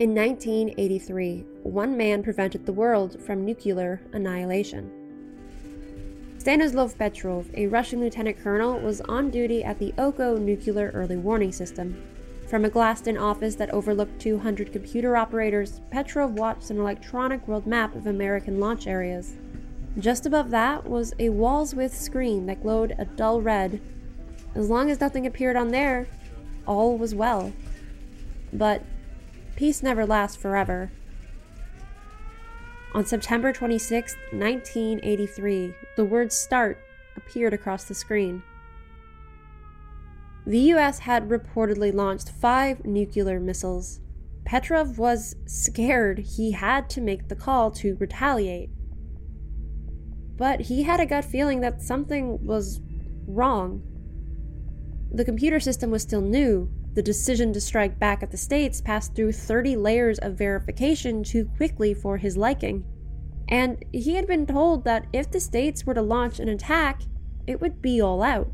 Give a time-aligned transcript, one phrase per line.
[0.00, 4.90] In 1983, one man prevented the world from nuclear annihilation.
[6.38, 11.52] Stanislav Petrov, a Russian lieutenant colonel, was on duty at the Oko nuclear early warning
[11.52, 11.96] system.
[12.48, 17.64] From a glassed in office that overlooked 200 computer operators, Petrov watched an electronic world
[17.64, 19.36] map of American launch areas.
[20.00, 23.80] Just above that was a walls width screen that glowed a dull red.
[24.56, 26.08] As long as nothing appeared on there,
[26.66, 27.52] all was well.
[28.52, 28.82] But
[29.56, 30.90] peace never lasts forever.
[32.94, 36.78] On September 26, 1983, the word START
[37.16, 38.42] appeared across the screen.
[40.46, 44.00] The US had reportedly launched five nuclear missiles.
[44.44, 48.70] Petrov was scared he had to make the call to retaliate.
[50.36, 52.80] But he had a gut feeling that something was
[53.26, 53.82] wrong.
[55.12, 59.14] The computer system was still new, the decision to strike back at the states passed
[59.14, 62.84] through 30 layers of verification too quickly for his liking.
[63.48, 67.02] And he had been told that if the states were to launch an attack,
[67.46, 68.50] it would be all out.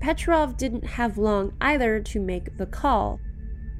[0.00, 3.20] Petrov didn't have long either to make the call.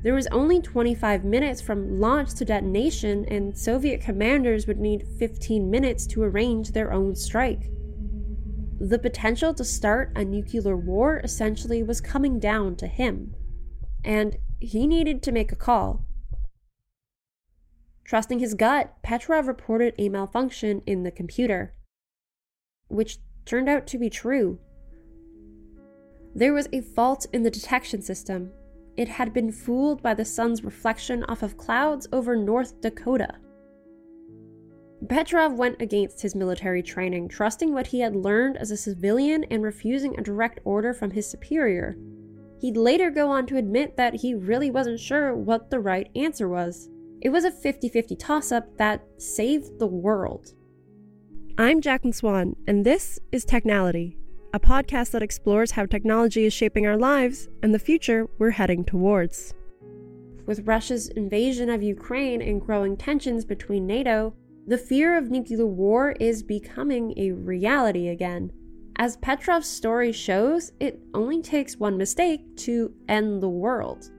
[0.04, 5.68] There was only 25 minutes from launch to detonation, and Soviet commanders would need 15
[5.70, 7.70] minutes to arrange their own strike
[8.82, 13.32] the potential to start a nuclear war essentially was coming down to him.
[14.04, 16.04] And he needed to make a call.
[18.04, 21.74] Trusting his gut, Petrov reported a malfunction in the computer,
[22.88, 24.58] which turned out to be true.
[26.34, 28.50] There was a fault in the detection system.
[28.96, 33.36] It had been fooled by the sun's reflection off of clouds over North Dakota.
[35.08, 39.62] Petrov went against his military training, trusting what he had learned as a civilian and
[39.62, 41.96] refusing a direct order from his superior.
[42.60, 46.48] He'd later go on to admit that he really wasn't sure what the right answer
[46.48, 46.88] was.
[47.20, 50.54] It was a 50 50 toss up that saved the world.
[51.58, 54.16] I'm Jacqueline Swan, and this is Technality,
[54.54, 58.84] a podcast that explores how technology is shaping our lives and the future we're heading
[58.84, 59.52] towards.
[60.46, 64.34] With Russia's invasion of Ukraine and growing tensions between NATO,
[64.66, 68.52] the fear of nuclear war is becoming a reality again.
[68.96, 74.10] As Petrov's story shows, it only takes one mistake to end the world.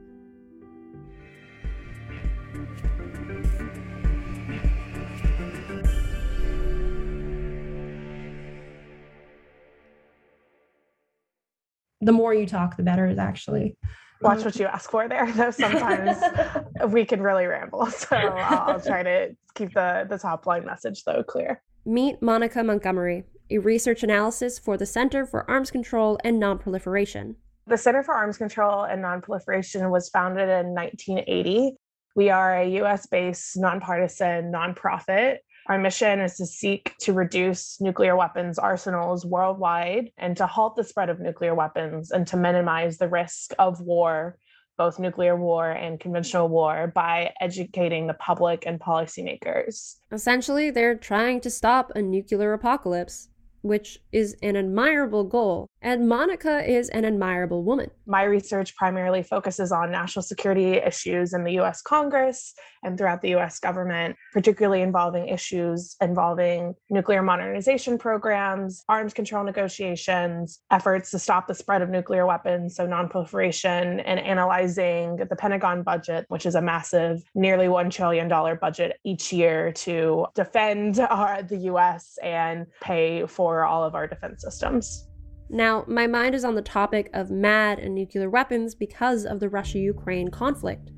[12.01, 13.77] The more you talk, the better, is actually
[14.22, 16.18] watch what you ask for there though sometimes
[16.90, 21.24] we can really ramble so i'll try to keep the the top line message though
[21.24, 21.62] clear.
[21.85, 27.35] Meet monica montgomery a research analysis for the center for arms control and nonproliferation.
[27.68, 31.75] The center for arms control and nonproliferation was founded in 1980
[32.16, 35.38] we are a us based nonpartisan nonprofit
[35.68, 40.84] our mission is to seek to reduce nuclear weapons arsenals worldwide and to halt the
[40.84, 44.38] spread of nuclear weapons and to minimize the risk of war,
[44.78, 49.97] both nuclear war and conventional war, by educating the public and policymakers.
[50.12, 53.29] Essentially, they're trying to stop a nuclear apocalypse
[53.63, 55.69] which is an admirable goal.
[55.85, 57.91] And Monica is an admirable woman.
[58.05, 63.35] My research primarily focuses on national security issues in the US Congress and throughout the
[63.35, 71.47] US government, particularly involving issues involving nuclear modernization programs, arms control negotiations, efforts to stop
[71.47, 76.61] the spread of nuclear weapons, so nonproliferation, and analyzing the Pentagon budget, which is a
[76.61, 83.66] massive, nearly $1 trillion budget each year to defend our, the US and pay for
[83.66, 85.09] all of our defense systems.
[85.49, 89.49] Now, my mind is on the topic of MAD and nuclear weapons because of the
[89.49, 90.91] Russia Ukraine conflict.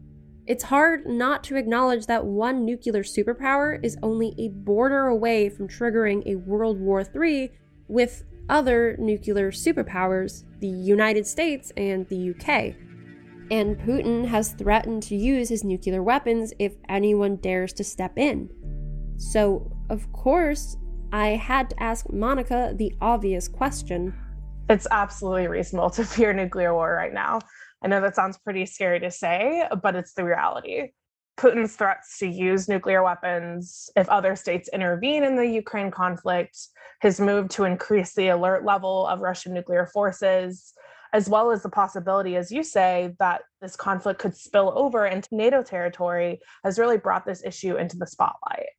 [0.47, 5.67] It's hard not to acknowledge that one nuclear superpower is only a border away from
[5.67, 7.51] triggering a World War III
[7.88, 12.75] with other nuclear superpowers, the United States and the UK.
[13.51, 18.50] And Putin has threatened to use his nuclear weapons if anyone dares to step in.
[19.18, 20.77] So, of course,
[21.12, 24.13] I had to ask Monica the obvious question.
[24.67, 27.39] It's absolutely reasonable to fear nuclear war right now.
[27.83, 30.91] I know that sounds pretty scary to say, but it's the reality.
[31.38, 36.57] Putin's threats to use nuclear weapons if other states intervene in the Ukraine conflict,
[37.01, 40.73] his move to increase the alert level of Russian nuclear forces,
[41.13, 45.35] as well as the possibility, as you say, that this conflict could spill over into
[45.35, 48.69] NATO territory, has really brought this issue into the spotlight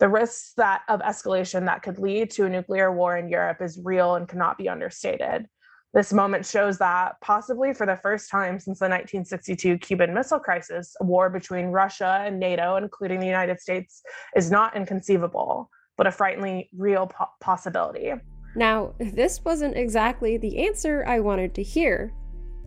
[0.00, 3.80] the risks that of escalation that could lead to a nuclear war in Europe is
[3.82, 5.46] real and cannot be understated.
[5.94, 10.96] This moment shows that, possibly for the first time since the 1962 Cuban Missile Crisis,
[11.00, 14.02] a war between Russia and NATO, including the United States,
[14.34, 18.12] is not inconceivable, but a frighteningly real po- possibility.
[18.56, 22.12] Now, this wasn't exactly the answer I wanted to hear.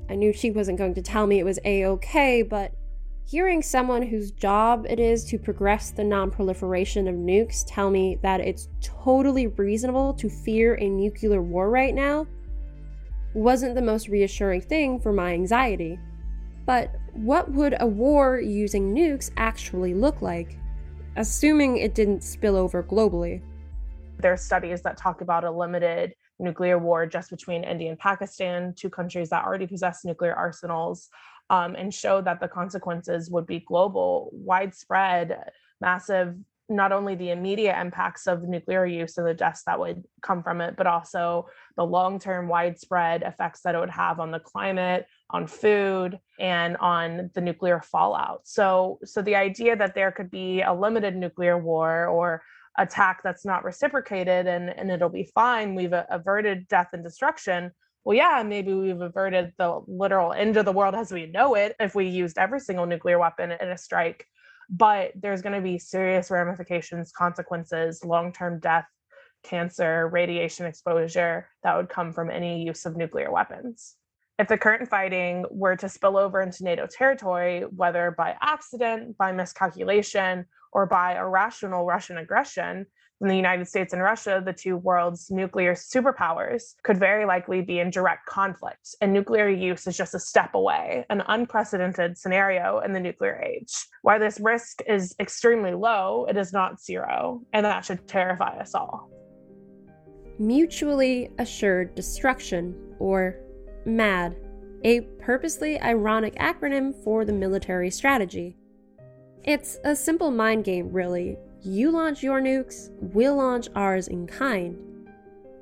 [0.09, 2.71] I knew she wasn't going to tell me it was a okay, but
[3.27, 8.39] hearing someone whose job it is to progress the non-proliferation of nukes tell me that
[8.39, 12.25] it's totally reasonable to fear a nuclear war right now
[13.33, 15.99] wasn't the most reassuring thing for my anxiety.
[16.65, 20.57] But what would a war using nukes actually look like?
[21.17, 23.41] Assuming it didn't spill over globally.
[24.19, 28.73] There are studies that talk about a limited nuclear war just between India and Pakistan,
[28.75, 31.09] two countries that already possess nuclear arsenals,
[31.49, 35.51] um, and show that the consequences would be global, widespread,
[35.81, 36.35] massive
[36.69, 40.59] not only the immediate impacts of nuclear use and the deaths that would come from
[40.59, 41.47] it, but also
[41.77, 46.75] the long term widespread effects that it would have on the climate, on food, and
[46.77, 48.41] on the nuclear fallout.
[48.43, 52.43] So, so the idea that there could be a limited nuclear war or
[52.77, 57.71] attack that's not reciprocated and, and it'll be fine, we've averted death and destruction.
[58.07, 61.75] Well, yeah, maybe we've averted the literal end of the world as we know it
[61.77, 64.25] if we used every single nuclear weapon in a strike
[64.69, 68.87] but there's going to be serious ramifications, consequences, long term death,
[69.43, 73.95] cancer, radiation exposure that would come from any use of nuclear weapons.
[74.39, 79.31] If the current fighting were to spill over into NATO territory, whether by accident, by
[79.31, 82.85] miscalculation, or by irrational Russian aggression,
[83.19, 87.79] in the United States and Russia, the two world's nuclear superpowers, could very likely be
[87.79, 92.93] in direct conflict, and nuclear use is just a step away, an unprecedented scenario in
[92.93, 93.73] the nuclear age.
[94.03, 98.75] While this risk is extremely low, it is not zero, and that should terrify us
[98.75, 99.09] all.
[100.37, 103.39] Mutually Assured Destruction, or
[103.87, 104.35] MAD,
[104.83, 108.55] a purposely ironic acronym for the military strategy.
[109.43, 114.77] It's a simple mind game, really, you launch your nukes, we'll launch ours in kind.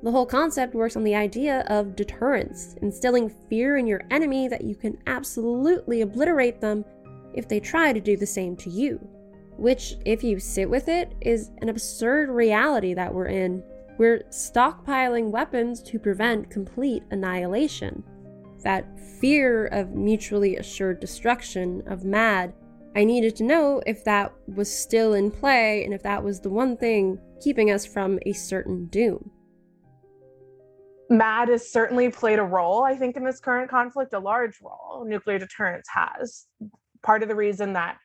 [0.02, 4.62] The whole concept works on the idea of deterrence, instilling fear in your enemy that
[4.62, 6.84] you can absolutely obliterate them
[7.34, 8.98] if they try to do the same to you.
[9.56, 13.62] Which, if you sit with it, is an absurd reality that we're in.
[13.98, 18.04] We're stockpiling weapons to prevent complete annihilation.
[18.66, 22.52] That fear of mutually assured destruction, of MAD,
[22.96, 26.50] I needed to know if that was still in play and if that was the
[26.50, 29.30] one thing keeping us from a certain doom.
[31.10, 35.04] MAD has certainly played a role, I think, in this current conflict, a large role.
[35.06, 36.46] Nuclear deterrence has.
[37.04, 37.98] Part of the reason that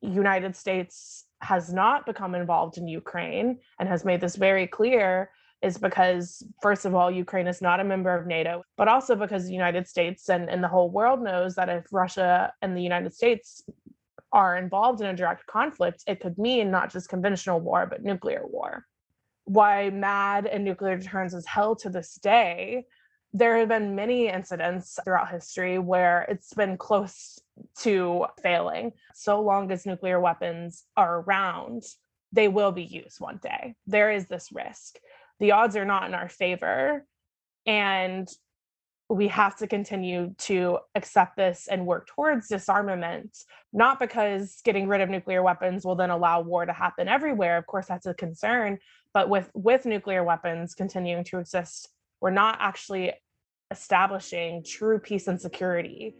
[0.00, 5.30] United States has not become involved in Ukraine and has made this very clear
[5.62, 9.44] is because first of all Ukraine is not a member of NATO but also because
[9.44, 13.12] the United States and, and the whole world knows that if Russia and the United
[13.14, 13.64] States
[14.32, 18.42] are involved in a direct conflict, it could mean not just conventional war, but nuclear
[18.46, 18.84] war.
[19.44, 22.84] Why MAD and nuclear deterrence is held to this day,
[23.32, 27.38] there have been many incidents throughout history where it's been close
[27.80, 28.92] to failing.
[29.14, 31.82] So long as nuclear weapons are around,
[32.32, 33.74] they will be used one day.
[33.86, 34.98] There is this risk.
[35.40, 37.04] The odds are not in our favor.
[37.66, 38.28] And
[39.10, 45.00] we have to continue to accept this and work towards disarmament, not because getting rid
[45.00, 47.56] of nuclear weapons will then allow war to happen everywhere.
[47.56, 48.78] Of course, that's a concern.
[49.14, 51.88] But with, with nuclear weapons continuing to exist,
[52.20, 53.12] we're not actually
[53.70, 56.14] establishing true peace and security.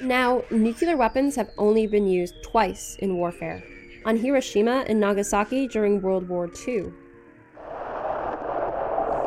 [0.00, 3.64] Now, nuclear weapons have only been used twice in warfare
[4.06, 6.92] on Hiroshima and Nagasaki during World War II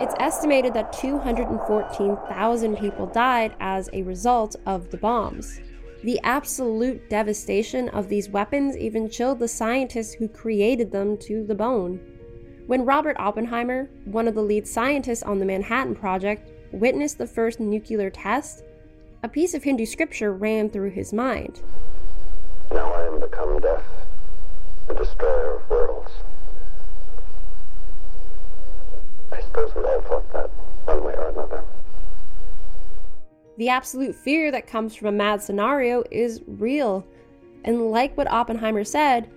[0.02, 5.60] it's estimated that 214,000 people died as a result of the bombs.
[6.04, 11.56] The absolute devastation of these weapons even chilled the scientists who created them to the
[11.56, 12.00] bone.
[12.68, 17.60] When Robert Oppenheimer, one of the lead scientists on the Manhattan Project, witnessed the first
[17.60, 18.64] nuclear test,
[19.22, 21.62] a piece of Hindu scripture ran through his mind.
[22.72, 23.84] Now I am become death,
[24.90, 26.12] the destroyer of worlds.
[29.32, 30.50] I suppose we all thought that
[30.86, 31.64] one way or another.
[33.58, 37.06] The absolute fear that comes from a mad scenario is real.
[37.64, 39.30] And like what Oppenheimer said,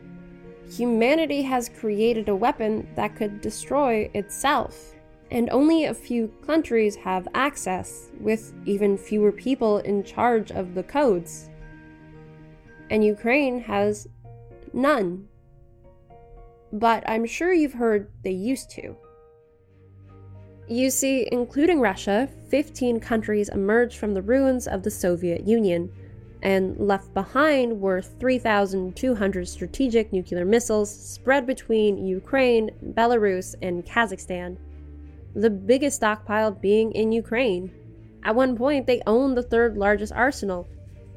[0.70, 4.94] humanity has created a weapon that could destroy itself.
[5.30, 10.82] And only a few countries have access, with even fewer people in charge of the
[10.82, 11.50] codes.
[12.90, 14.08] And Ukraine has
[14.72, 15.28] none.
[16.72, 18.96] But I'm sure you've heard they used to.
[20.68, 25.92] You see, including Russia, 15 countries emerged from the ruins of the Soviet Union,
[26.42, 34.56] and left behind were 3,200 strategic nuclear missiles spread between Ukraine, Belarus, and Kazakhstan.
[35.34, 37.70] The biggest stockpile being in Ukraine.
[38.24, 40.66] At one point, they owned the third largest arsenal,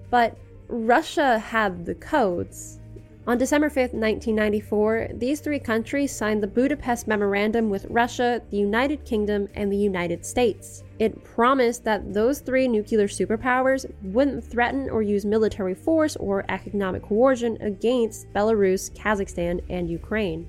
[0.10, 2.80] but Russia had the codes,
[3.28, 9.04] on December 5, 1994, these three countries signed the Budapest Memorandum with Russia, the United
[9.04, 10.84] Kingdom, and the United States.
[11.00, 17.02] It promised that those three nuclear superpowers wouldn't threaten or use military force or economic
[17.02, 20.48] coercion against Belarus, Kazakhstan, and Ukraine.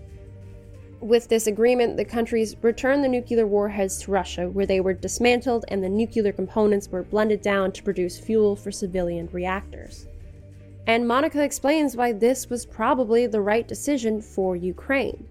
[1.01, 5.65] With this agreement, the countries returned the nuclear warheads to Russia, where they were dismantled
[5.69, 10.09] and the nuclear components were blended down to produce fuel for civilian reactors.
[10.87, 15.27] And Monica explains why this was probably the right decision for Ukraine.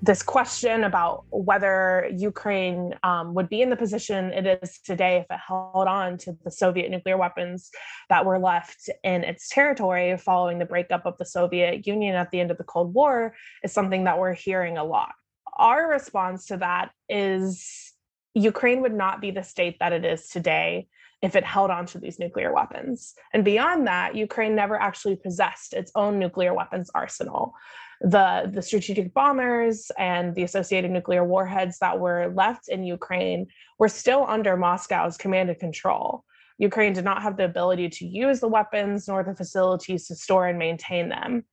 [0.00, 5.26] This question about whether Ukraine um, would be in the position it is today if
[5.30, 7.70] it held on to the Soviet nuclear weapons
[8.08, 12.40] that were left in its territory following the breakup of the Soviet Union at the
[12.40, 15.12] end of the Cold War is something that we're hearing a lot.
[15.56, 17.92] Our response to that is
[18.34, 20.88] Ukraine would not be the state that it is today
[21.24, 23.14] if it held on to these nuclear weapons.
[23.32, 27.54] And beyond that, Ukraine never actually possessed its own nuclear weapons arsenal.
[28.02, 33.46] The, the strategic bombers and the associated nuclear warheads that were left in Ukraine
[33.78, 36.24] were still under Moscow's command and control.
[36.58, 40.46] Ukraine did not have the ability to use the weapons nor the facilities to store
[40.46, 41.44] and maintain them.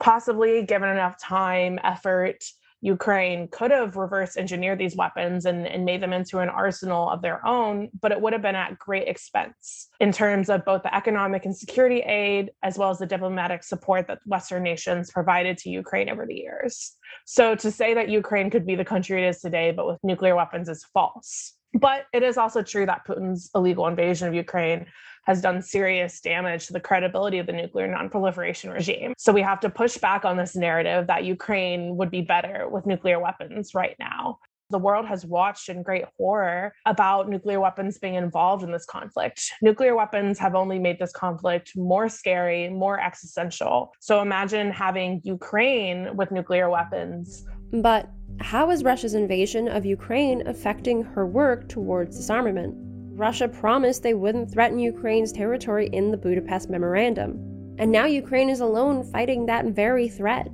[0.00, 2.42] Possibly, given enough time, effort,
[2.82, 7.22] Ukraine could have reverse engineered these weapons and, and made them into an arsenal of
[7.22, 10.94] their own, but it would have been at great expense in terms of both the
[10.94, 15.70] economic and security aid, as well as the diplomatic support that Western nations provided to
[15.70, 16.96] Ukraine over the years.
[17.24, 20.34] So to say that Ukraine could be the country it is today, but with nuclear
[20.34, 21.54] weapons, is false.
[21.74, 24.86] But it is also true that Putin's illegal invasion of Ukraine
[25.24, 29.14] has done serious damage to the credibility of the nuclear nonproliferation regime.
[29.16, 32.86] So we have to push back on this narrative that Ukraine would be better with
[32.86, 34.38] nuclear weapons right now.
[34.70, 39.52] The world has watched in great horror about nuclear weapons being involved in this conflict.
[39.60, 43.92] Nuclear weapons have only made this conflict more scary, more existential.
[44.00, 47.44] So imagine having Ukraine with nuclear weapons.
[47.70, 48.08] But
[48.40, 52.74] how is Russia's invasion of Ukraine affecting her work towards disarmament?
[53.14, 57.74] Russia promised they wouldn't threaten Ukraine's territory in the Budapest Memorandum.
[57.78, 60.50] And now Ukraine is alone fighting that very threat.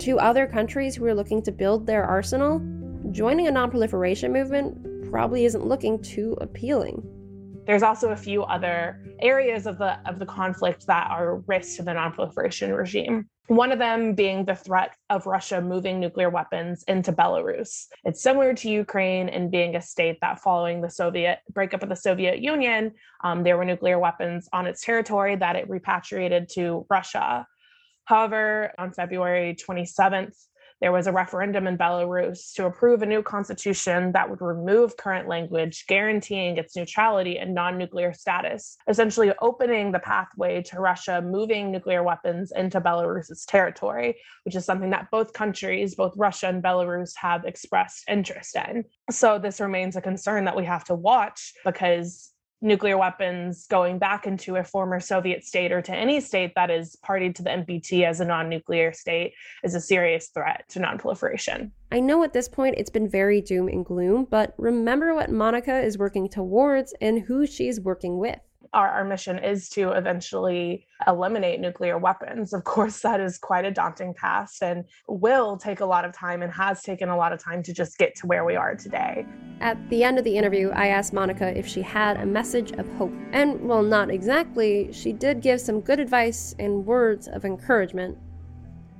[0.00, 2.60] To other countries who are looking to build their arsenal,
[3.10, 7.02] joining a non proliferation movement probably isn't looking too appealing.
[7.66, 11.82] There's also a few other areas of the of the conflict that are risks to
[11.82, 13.28] the nonproliferation regime.
[13.48, 17.86] One of them being the threat of Russia moving nuclear weapons into Belarus.
[18.04, 21.96] It's similar to Ukraine in being a state that, following the Soviet breakup of the
[21.96, 22.92] Soviet Union,
[23.24, 27.44] um, there were nuclear weapons on its territory that it repatriated to Russia.
[28.04, 30.36] However, on February 27th,
[30.80, 35.28] there was a referendum in Belarus to approve a new constitution that would remove current
[35.28, 41.70] language guaranteeing its neutrality and non nuclear status, essentially opening the pathway to Russia moving
[41.70, 47.12] nuclear weapons into Belarus's territory, which is something that both countries, both Russia and Belarus,
[47.16, 48.84] have expressed interest in.
[49.10, 52.29] So this remains a concern that we have to watch because
[52.62, 56.96] nuclear weapons going back into a former Soviet state or to any state that is
[56.96, 59.32] party to the NPT as a non nuclear state
[59.64, 61.72] is a serious threat to non-proliferation.
[61.92, 65.80] I know at this point it's been very doom and gloom, but remember what Monica
[65.80, 68.40] is working towards and who she's working with
[68.72, 72.52] our, our mission is to eventually eliminate nuclear weapons.
[72.52, 76.42] Of course, that is quite a daunting task and will take a lot of time
[76.42, 79.26] and has taken a lot of time to just get to where we are today.
[79.60, 82.88] At the end of the interview, I asked Monica if she had a message of
[82.92, 83.12] hope.
[83.32, 88.16] And, well, not exactly, she did give some good advice and words of encouragement.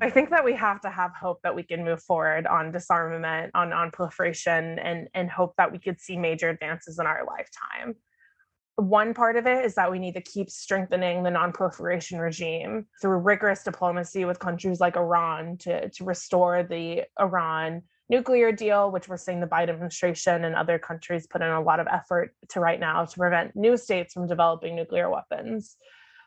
[0.02, 3.50] I think that we have to have hope that we can move forward on disarmament,
[3.54, 7.96] on non-proliferation, and, and hope that we could see major advances in our lifetime
[8.80, 13.18] one part of it is that we need to keep strengthening the non-proliferation regime through
[13.18, 19.16] rigorous diplomacy with countries like Iran to, to restore the Iran nuclear deal, which we're
[19.16, 22.80] seeing the Biden administration and other countries put in a lot of effort to right
[22.80, 25.76] now to prevent new states from developing nuclear weapons.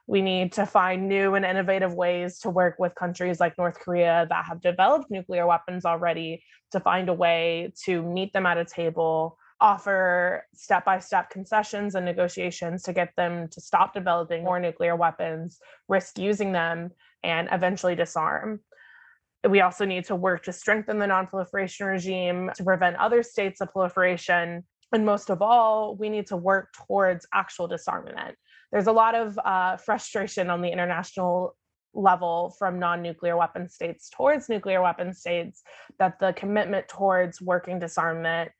[0.07, 4.27] We need to find new and innovative ways to work with countries like North Korea
[4.29, 8.65] that have developed nuclear weapons already to find a way to meet them at a
[8.65, 14.59] table offer step by step concessions and negotiations to get them to stop developing more
[14.59, 16.91] nuclear weapons, risk using them,
[17.23, 18.59] and eventually disarm.
[19.49, 23.71] We also need to work to strengthen the nonproliferation regime to prevent other states of
[23.71, 24.65] proliferation.
[24.91, 28.35] And most of all, we need to work towards actual disarmament.
[28.73, 31.55] There's a lot of uh, frustration on the international
[31.93, 35.63] level from non-nuclear weapon states towards nuclear weapon states
[35.99, 38.51] that the commitment towards working disarmament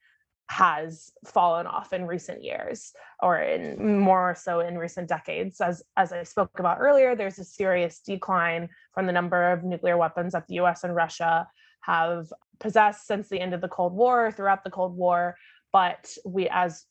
[0.50, 5.62] has fallen off in recent years or in more so in recent decades.
[5.62, 9.98] As as i spoke about earlier there's a serious decline from the number of nuclear
[9.98, 11.48] weapons that the us and russia
[11.82, 15.36] have possessed since the end of the cold war throughout the cold war.
[15.72, 16.86] But we as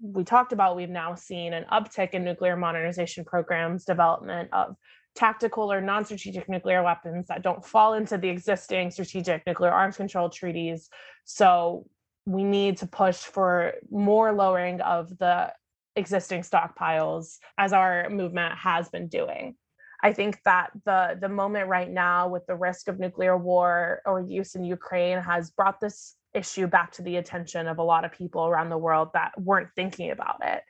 [0.00, 4.76] we talked about we've now seen an uptick in nuclear modernization programs development of
[5.14, 10.28] tactical or non-strategic nuclear weapons that don't fall into the existing strategic nuclear arms control
[10.28, 10.90] treaties.
[11.24, 11.86] So
[12.26, 15.52] we need to push for more lowering of the
[15.96, 19.54] existing stockpiles as our movement has been doing.
[20.02, 24.20] I think that the the moment right now with the risk of nuclear war or
[24.20, 28.12] use in ukraine has brought this issue back to the attention of a lot of
[28.12, 30.62] people around the world that weren't thinking about it.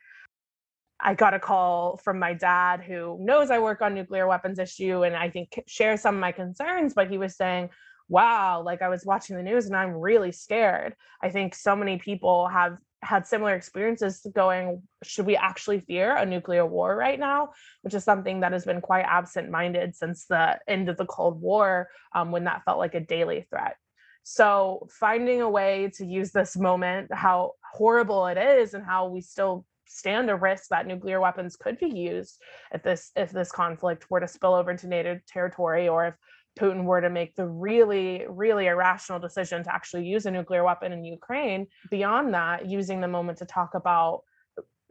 [1.00, 5.02] I got a call from my dad who knows I work on nuclear weapons issue
[5.02, 7.70] and I think shares some of my concerns, but he was saying,
[8.08, 10.94] wow, like I was watching the news and I'm really scared.
[11.23, 16.26] I think so many people have had similar experiences going, should we actually fear a
[16.26, 17.50] nuclear war right now?
[17.82, 21.40] Which is something that has been quite absent minded since the end of the Cold
[21.40, 23.76] War, um, when that felt like a daily threat.
[24.23, 29.20] So, finding a way to use this moment, how horrible it is, and how we
[29.20, 32.40] still stand a risk that nuclear weapons could be used
[32.73, 36.14] if this if this conflict were to spill over into NATO territory or if
[36.58, 40.92] Putin were to make the really, really irrational decision to actually use a nuclear weapon
[40.92, 41.66] in Ukraine.
[41.90, 44.23] Beyond that, using the moment to talk about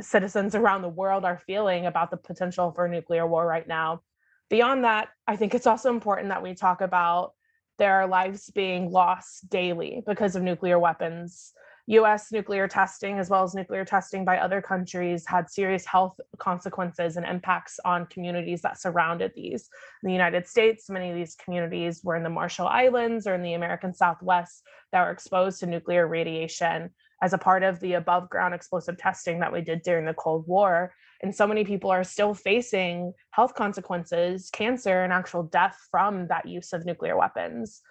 [0.01, 4.01] citizens around the world are feeling about the potential for nuclear war right now.
[4.50, 7.34] Beyond that, I think it's also important that we talk about
[7.79, 11.53] there are lives being lost daily because of nuclear weapons
[11.88, 17.18] US nuclear testing, as well as nuclear testing by other countries, had serious health consequences
[17.18, 19.70] and impacts on communities that surrounded these.
[20.02, 23.44] In the United States, many of these communities were in the Marshall Islands or in
[23.44, 26.90] the American Southwest that were exposed to nuclear radiation
[27.22, 30.48] as a part of the above ground explosive testing that we did during the Cold
[30.48, 30.94] War.
[31.22, 36.46] And so many people are still facing health consequences, cancer, and actual death from that
[36.46, 37.81] use of nuclear weapons.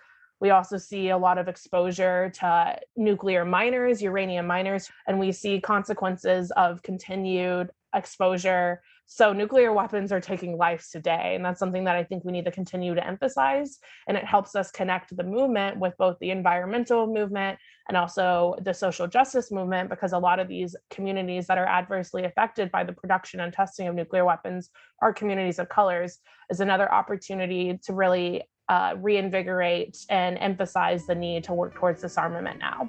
[0.43, 5.61] We also see a lot of exposure to nuclear miners, uranium miners, and we see
[5.61, 8.83] consequences of continued exposure.
[9.07, 11.35] So, nuclear weapons are taking lives today.
[11.37, 13.79] And that's something that I think we need to continue to emphasize.
[14.09, 18.75] And it helps us connect the movement with both the environmental movement and also the
[18.75, 22.93] social justice movement, because a lot of these communities that are adversely affected by the
[22.93, 24.71] production and testing of nuclear weapons
[25.03, 26.19] are communities of colors,
[26.51, 32.59] is another opportunity to really uh, reinvigorate and emphasize the need to work towards disarmament
[32.59, 32.89] now.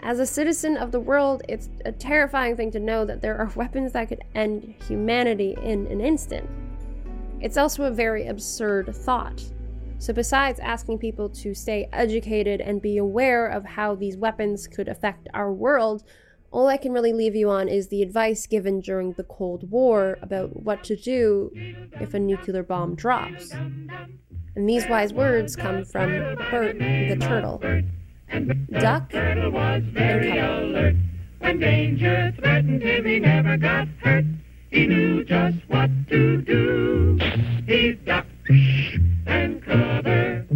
[0.00, 3.50] As a citizen of the world, it's a terrifying thing to know that there are
[3.56, 6.48] weapons that could end humanity in an instant.
[7.40, 9.42] It's also a very absurd thought.
[9.98, 14.88] So, besides asking people to stay educated and be aware of how these weapons could
[14.88, 16.04] affect our world,
[16.56, 20.16] all I can really leave you on is the advice given during the Cold War
[20.22, 21.50] about what to do
[22.00, 23.52] if a nuclear bomb drops.
[23.52, 26.10] And these wise words come from
[26.50, 27.58] Bert the turtle.
[28.80, 29.52] Duck and.
[31.38, 34.24] When danger threatened him, he never got hurt.
[34.70, 37.18] He knew just what to do.
[37.66, 38.30] He ducked
[39.26, 40.48] and covered.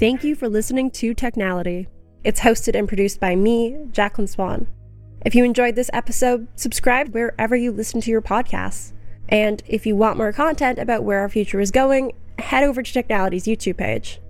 [0.00, 1.88] Thank you for listening to Technality.
[2.24, 4.66] It's hosted and produced by me, Jacqueline Swan.
[5.26, 8.92] If you enjoyed this episode, subscribe wherever you listen to your podcasts.
[9.28, 12.92] And if you want more content about where our future is going, head over to
[12.92, 14.20] Technality's YouTube page.